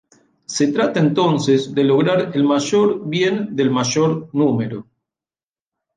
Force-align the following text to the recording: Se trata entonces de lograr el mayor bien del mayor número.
Se 0.45 0.71
trata 0.71 0.99
entonces 0.99 1.75
de 1.75 1.83
lograr 1.83 2.31
el 2.33 2.43
mayor 2.43 3.07
bien 3.07 3.55
del 3.55 3.69
mayor 3.69 4.31
número. 4.33 4.87